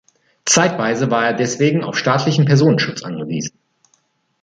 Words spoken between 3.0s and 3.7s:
angewiesen.